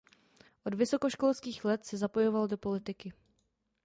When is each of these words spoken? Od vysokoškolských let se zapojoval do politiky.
Od 0.63 0.73
vysokoškolských 0.73 1.65
let 1.65 1.85
se 1.85 1.97
zapojoval 1.97 2.47
do 2.47 2.57
politiky. 2.57 3.13